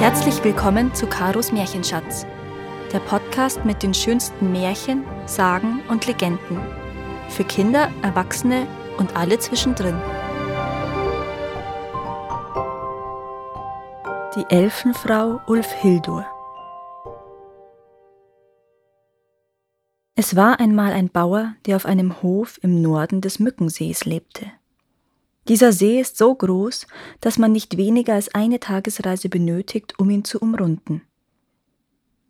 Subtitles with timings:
[0.00, 2.24] Herzlich willkommen zu Karos Märchenschatz,
[2.90, 6.58] der Podcast mit den schönsten Märchen, Sagen und Legenden.
[7.28, 8.66] Für Kinder, Erwachsene
[8.96, 10.00] und alle zwischendrin.
[14.36, 16.24] Die Elfenfrau Ulfhildur.
[20.14, 24.50] Es war einmal ein Bauer, der auf einem Hof im Norden des Mückensees lebte.
[25.48, 26.86] Dieser See ist so groß,
[27.20, 31.02] dass man nicht weniger als eine Tagesreise benötigt, um ihn zu umrunden.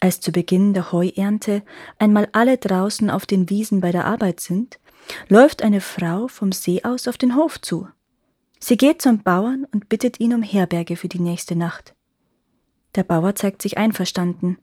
[0.00, 1.62] Als zu Beginn der Heuernte
[1.98, 4.78] einmal alle draußen auf den Wiesen bei der Arbeit sind,
[5.28, 7.88] läuft eine Frau vom See aus auf den Hof zu.
[8.58, 11.94] Sie geht zum Bauern und bittet ihn um Herberge für die nächste Nacht.
[12.94, 14.58] Der Bauer zeigt sich einverstanden.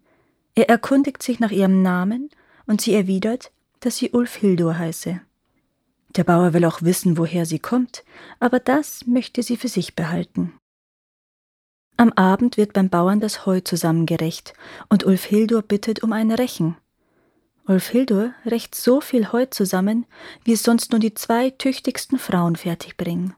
[0.56, 2.30] Er erkundigt sich nach ihrem Namen
[2.66, 5.22] und sie erwidert, dass sie Ulfhildur heiße.
[6.16, 8.04] Der Bauer will auch wissen, woher sie kommt,
[8.40, 10.54] aber das möchte sie für sich behalten.
[11.98, 14.54] Am Abend wird beim Bauern das Heu zusammengerecht
[14.90, 16.76] und Ulfhildur bittet um ein Rechen.
[17.66, 20.06] Ulfhildur rächt so viel Heu zusammen,
[20.44, 23.36] wie es sonst nur die zwei tüchtigsten Frauen fertigbringen.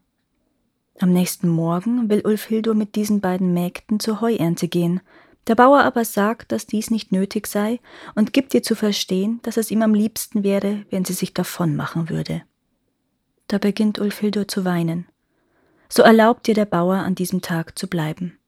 [1.00, 5.02] Am nächsten Morgen will Ulfhildur mit diesen beiden Mägden zur Heuernte gehen.
[5.48, 7.80] Der Bauer aber sagt, dass dies nicht nötig sei
[8.16, 11.76] und gibt ihr zu verstehen, dass es ihm am liebsten wäre, wenn sie sich davon
[11.76, 12.44] machen würde.
[13.48, 15.08] Da beginnt Ulfhildur zu weinen.
[15.90, 18.40] So erlaubt ihr der Bauer an diesem Tag zu bleiben.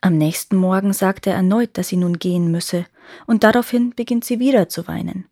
[0.00, 2.86] Am nächsten Morgen sagt er erneut, dass sie nun gehen müsse,
[3.26, 5.26] und daraufhin beginnt sie wieder zu weinen.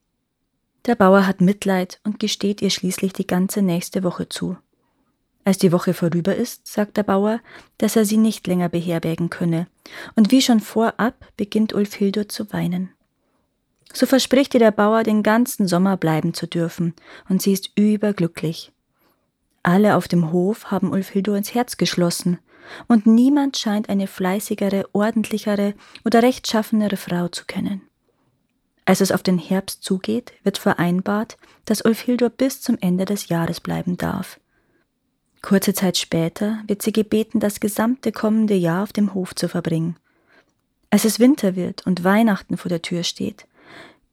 [0.87, 4.57] Der Bauer hat Mitleid und gesteht ihr schließlich die ganze nächste Woche zu.
[5.45, 7.41] Als die Woche vorüber ist, sagt der Bauer,
[7.79, 9.67] dass er sie nicht länger beherbergen könne,
[10.17, 12.91] und wie schon vorab beginnt Ulfhildur zu weinen.
[13.93, 16.95] So verspricht ihr der Bauer, den ganzen Sommer bleiben zu dürfen,
[17.29, 18.73] und sie ist überglücklich.
[19.63, 22.39] Alle auf dem Hof haben Ulfhildur ins Herz geschlossen,
[22.89, 25.75] und niemand scheint eine fleißigere, ordentlichere
[26.05, 27.83] oder rechtschaffenere Frau zu kennen.
[28.87, 33.61] Als es auf den Herbst zugeht, wird vereinbart, dass Ulfhildur bis zum Ende des Jahres
[33.61, 34.39] bleiben darf.
[35.41, 39.97] Kurze Zeit später wird sie gebeten, das gesamte kommende Jahr auf dem Hof zu verbringen.
[40.91, 43.47] Als es Winter wird und Weihnachten vor der Tür steht,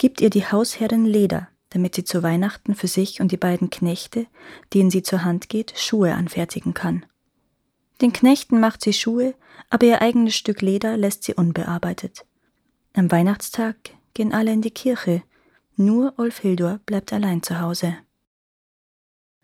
[0.01, 4.25] gibt ihr die Hausherrin Leder, damit sie zu Weihnachten für sich und die beiden Knechte,
[4.73, 7.05] denen sie zur Hand geht, Schuhe anfertigen kann.
[8.01, 9.35] Den Knechten macht sie Schuhe,
[9.69, 12.25] aber ihr eigenes Stück Leder lässt sie unbearbeitet.
[12.93, 13.75] Am Weihnachtstag
[14.15, 15.21] gehen alle in die Kirche,
[15.75, 17.95] nur Ulfhildur bleibt allein zu Hause.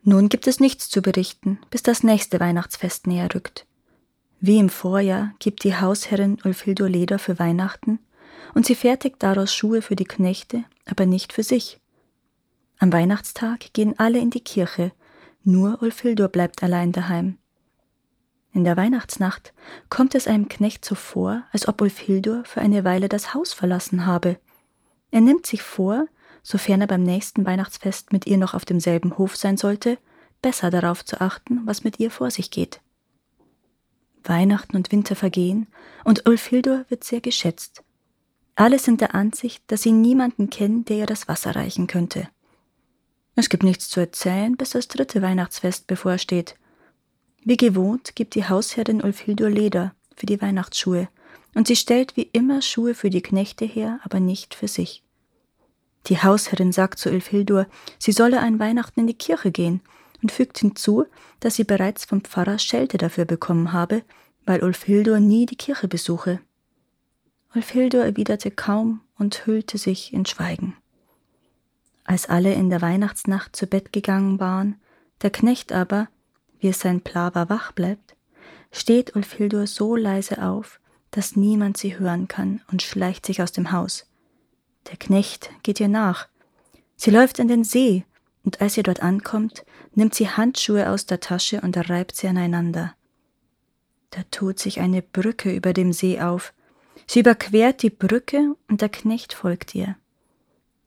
[0.02, 3.68] Nun gibt es nichts zu berichten, bis das nächste Weihnachtsfest näher rückt.
[4.40, 8.00] Wie im Vorjahr gibt die Hausherrin Ulfhildur Leder für Weihnachten
[8.54, 11.80] und sie fertigt daraus Schuhe für die Knechte, aber nicht für sich.
[12.80, 14.92] Am Weihnachtstag gehen alle in die Kirche,
[15.44, 17.38] nur Ulfhildur bleibt allein daheim.
[18.54, 19.54] In der Weihnachtsnacht
[19.90, 24.06] kommt es einem Knecht so vor, als ob Ulfhildur für eine Weile das Haus verlassen
[24.06, 24.38] habe.
[25.12, 26.08] Er nimmt sich vor,
[26.44, 29.98] sofern er beim nächsten Weihnachtsfest mit ihr noch auf demselben Hof sein sollte,
[30.42, 32.82] besser darauf zu achten, was mit ihr vor sich geht.
[34.24, 35.68] Weihnachten und Winter vergehen,
[36.04, 37.84] und Ulfhildur wird sehr geschätzt.
[38.60, 42.28] Alle sind der Ansicht, dass sie niemanden kennen, der ihr das Wasser reichen könnte.
[43.36, 46.56] Es gibt nichts zu erzählen, bis das dritte Weihnachtsfest bevorsteht.
[47.44, 51.08] Wie gewohnt gibt die Hausherrin Ulfhildur Leder für die Weihnachtsschuhe,
[51.54, 55.04] und sie stellt wie immer Schuhe für die Knechte her, aber nicht für sich.
[56.08, 57.68] Die Hausherrin sagt zu Ulfhildur,
[58.00, 59.82] sie solle an Weihnachten in die Kirche gehen
[60.24, 61.06] und fügt hinzu,
[61.42, 64.02] dass sie bereits vom Pfarrer Schelte dafür bekommen habe,
[64.48, 66.40] weil Ulfhildur nie die Kirche besuche.
[67.56, 70.76] Ulfhildur erwiderte kaum und hüllte sich in Schweigen.
[72.04, 74.80] Als alle in der Weihnachtsnacht zu Bett gegangen waren,
[75.22, 76.08] der Knecht aber,
[76.60, 78.16] wie es sein Pla war, wach bleibt,
[78.72, 80.80] steht Ulfhildur so leise auf,
[81.12, 84.08] dass niemand sie hören kann und schleicht sich aus dem Haus.
[84.90, 86.28] Der Knecht geht ihr nach.
[86.96, 88.06] Sie läuft in den See,
[88.44, 92.94] und als sie dort ankommt, nimmt sie Handschuhe aus der Tasche und reibt sie aneinander.
[94.12, 96.54] Da tut sich eine Brücke über dem See auf,
[97.10, 99.96] Sie überquert die Brücke und der Knecht folgt ihr.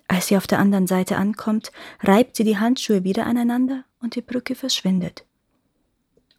[0.07, 1.73] Als sie auf der anderen Seite ankommt,
[2.03, 5.25] reibt sie die Handschuhe wieder aneinander und die Brücke verschwindet.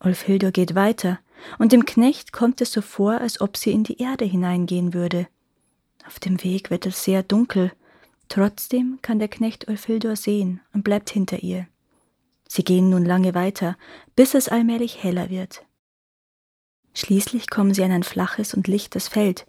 [0.03, 1.19] Ulfhildur geht weiter,
[1.57, 5.27] und dem Knecht kommt es so vor, als ob sie in die Erde hineingehen würde.
[6.05, 7.71] Auf dem Weg wird es sehr dunkel,
[8.27, 11.67] trotzdem kann der Knecht Ulfhildur sehen und bleibt hinter ihr.
[12.47, 13.77] Sie gehen nun lange weiter,
[14.15, 15.63] bis es allmählich heller wird.
[16.93, 19.45] Schließlich kommen sie an ein flaches und lichtes Feld,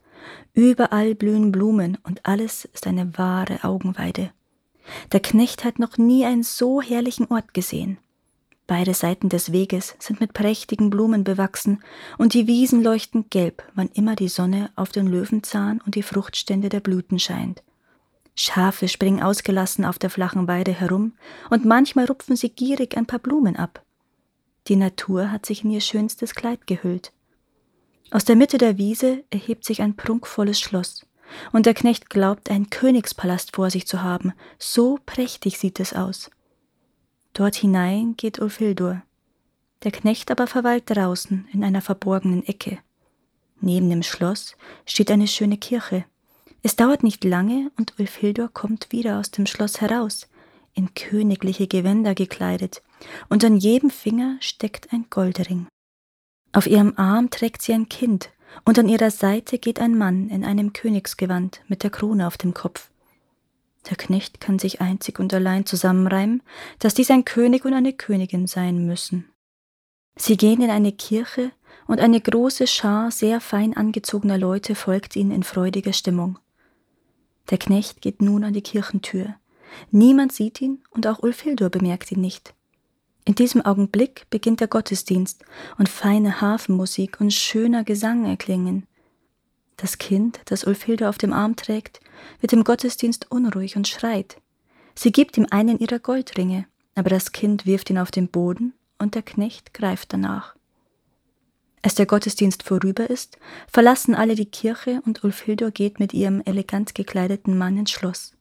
[0.54, 4.30] Überall blühen Blumen und alles ist eine wahre Augenweide.
[5.12, 7.98] Der Knecht hat noch nie einen so herrlichen Ort gesehen.
[8.66, 11.82] Beide Seiten des Weges sind mit prächtigen Blumen bewachsen,
[12.16, 16.68] und die Wiesen leuchten gelb, wann immer die Sonne auf den Löwenzahn und die Fruchtstände
[16.68, 17.62] der Blüten scheint.
[18.34, 21.12] Schafe springen ausgelassen auf der flachen Weide herum,
[21.50, 23.84] und manchmal rupfen sie gierig ein paar Blumen ab.
[24.68, 27.12] Die Natur hat sich in ihr schönstes Kleid gehüllt.
[28.12, 31.06] Aus der Mitte der Wiese erhebt sich ein prunkvolles Schloss,
[31.50, 36.30] und der Knecht glaubt, einen Königspalast vor sich zu haben, so prächtig sieht es aus.
[37.32, 39.00] Dort hinein geht Ulfildur.
[39.82, 42.78] Der Knecht aber verweilt draußen in einer verborgenen Ecke.
[43.62, 46.04] Neben dem Schloss steht eine schöne Kirche.
[46.62, 50.28] Es dauert nicht lange und Ulfildur kommt wieder aus dem Schloss heraus,
[50.74, 52.82] in königliche Gewänder gekleidet,
[53.30, 55.66] und an jedem Finger steckt ein Goldring.
[56.52, 58.30] Auf ihrem Arm trägt sie ein Kind,
[58.64, 62.52] und an ihrer Seite geht ein Mann in einem Königsgewand mit der Krone auf dem
[62.52, 62.90] Kopf.
[63.88, 66.42] Der Knecht kann sich einzig und allein zusammenreimen,
[66.78, 69.28] dass dies ein König und eine Königin sein müssen.
[70.16, 71.52] Sie gehen in eine Kirche,
[71.86, 76.38] und eine große Schar sehr fein angezogener Leute folgt ihnen in freudiger Stimmung.
[77.50, 79.34] Der Knecht geht nun an die Kirchentür.
[79.90, 82.54] Niemand sieht ihn, und auch Ulfhildur bemerkt ihn nicht.
[83.24, 85.44] In diesem Augenblick beginnt der Gottesdienst,
[85.78, 88.86] und feine Hafenmusik und schöner Gesang erklingen.
[89.76, 92.00] Das Kind, das Ulfhilde auf dem Arm trägt,
[92.40, 94.36] wird im Gottesdienst unruhig und schreit.
[94.94, 99.14] Sie gibt ihm einen ihrer Goldringe, aber das Kind wirft ihn auf den Boden und
[99.14, 100.54] der Knecht greift danach.
[101.82, 106.94] Als der Gottesdienst vorüber ist, verlassen alle die Kirche und Ulfhildor geht mit ihrem elegant
[106.94, 108.34] gekleideten Mann ins Schloss.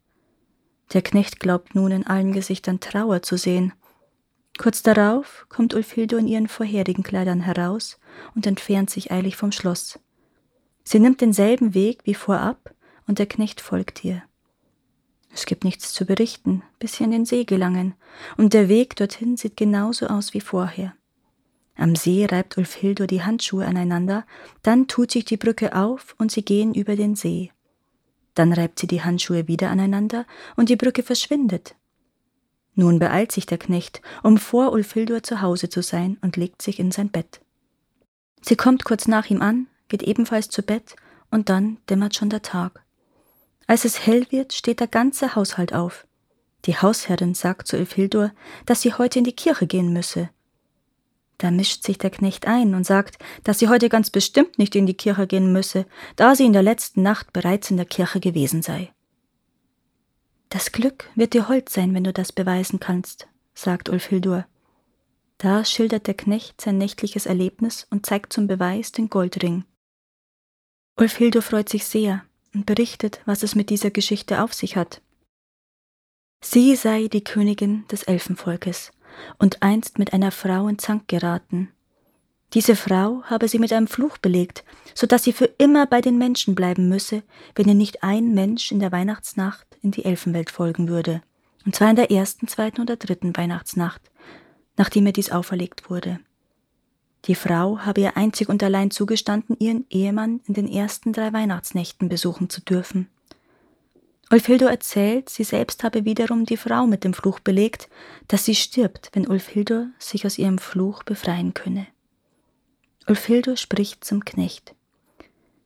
[0.94, 3.74] Der Knecht glaubt nun in allen Gesichtern Trauer zu sehen.
[4.58, 8.00] Kurz darauf kommt Ulfhildur in ihren vorherigen Kleidern heraus
[8.36, 10.00] und entfernt sich eilig vom Schloss.
[10.84, 12.74] Sie nimmt denselben Weg wie vorab
[13.08, 14.24] und der Knecht folgt ihr.
[15.34, 17.94] Es gibt nichts zu berichten, bis sie an den See gelangen,
[18.38, 20.94] und der Weg dorthin sieht genauso aus wie vorher.
[21.76, 24.26] Am See reibt Ulfhildur die Handschuhe aneinander,
[24.62, 27.52] dann tut sich die Brücke auf und sie gehen über den See.
[28.36, 30.26] Dann reibt sie die Handschuhe wieder aneinander
[30.58, 31.76] und die Brücke verschwindet.
[32.76, 36.80] Nun beeilt sich der Knecht, um vor Ulfhildur zu Hause zu sein und legt sich
[36.80, 37.42] in sein Bett.
[38.42, 40.96] Sie kommt kurz nach ihm an, geht ebenfalls zu Bett
[41.30, 42.84] und dann dämmert schon der Tag.
[43.68, 46.08] Als es hell wird, steht der ganze Haushalt auf.
[46.66, 48.32] Die Hausherrin sagt zu Ilfildur,
[48.66, 50.30] dass sie heute in die Kirche gehen müsse.
[51.38, 54.86] Da mischt sich der Knecht ein und sagt, dass sie heute ganz bestimmt nicht in
[54.86, 58.62] die Kirche gehen müsse, da sie in der letzten Nacht bereits in der Kirche gewesen
[58.62, 58.92] sei.
[60.52, 64.46] Das Glück wird dir hold sein, wenn du das beweisen kannst, sagt Ulfhildur.
[65.38, 69.64] Da schildert der Knecht sein nächtliches Erlebnis und zeigt zum Beweis den Goldring.
[71.00, 75.02] Ulfhildur freut sich sehr und berichtet, was es mit dieser Geschichte auf sich hat.
[76.44, 78.92] Sie sei die Königin des Elfenvolkes
[79.38, 81.72] und einst mit einer Frau in Zank geraten.
[82.54, 86.18] Diese Frau habe sie mit einem Fluch belegt, so dass sie für immer bei den
[86.18, 87.24] Menschen bleiben müsse,
[87.56, 91.22] wenn ihr nicht ein Mensch in der Weihnachtsnacht in die Elfenwelt folgen würde,
[91.66, 94.02] und zwar in der ersten, zweiten oder dritten Weihnachtsnacht,
[94.76, 96.20] nachdem ihr dies auferlegt wurde.
[97.26, 102.10] Die Frau habe ihr einzig und allein zugestanden, ihren Ehemann in den ersten drei Weihnachtsnächten
[102.10, 103.08] besuchen zu dürfen.
[104.32, 107.90] Ulfhildo erzählt, sie selbst habe wiederum die Frau mit dem Fluch belegt,
[108.28, 111.86] dass sie stirbt, wenn Ulfhildo sich aus ihrem Fluch befreien könne.
[113.08, 114.76] Ulfhildo spricht zum Knecht.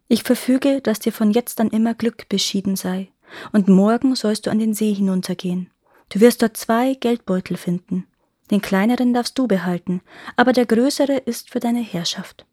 [0.08, 3.10] Ich verfüge, dass dir von jetzt an immer Glück beschieden sei,
[3.52, 5.72] und morgen sollst du an den See hinuntergehen.
[6.10, 8.06] Du wirst dort zwei Geldbeutel finden.
[8.52, 10.02] Den kleineren darfst du behalten,
[10.36, 12.46] aber der größere ist für deine Herrschaft.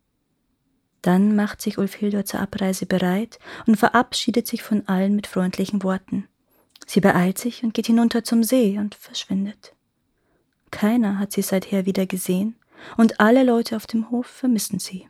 [1.03, 6.29] Dann macht sich Ulfhildor zur Abreise bereit und verabschiedet sich von allen mit freundlichen Worten.
[6.87, 9.75] Sie beeilt sich und geht hinunter zum See und verschwindet.
[10.71, 12.57] Keiner hat sie seither wieder gesehen,
[12.97, 15.09] und alle Leute auf dem Hof vermissen sie.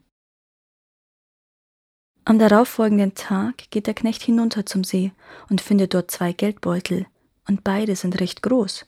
[2.25, 5.13] Am darauffolgenden Tag geht der Knecht hinunter zum See
[5.49, 7.07] und findet dort zwei Geldbeutel,
[7.49, 8.87] und beide sind recht groß.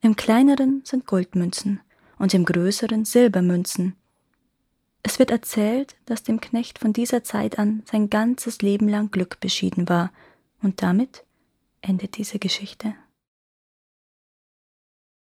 [0.00, 1.80] Im kleineren sind Goldmünzen
[2.18, 3.94] und im größeren Silbermünzen.
[5.02, 9.38] Es wird erzählt, dass dem Knecht von dieser Zeit an sein ganzes Leben lang Glück
[9.40, 10.10] beschieden war,
[10.62, 11.24] und damit
[11.82, 12.94] endet diese Geschichte.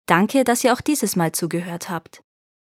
[0.05, 2.23] Danke, dass ihr auch dieses Mal zugehört habt.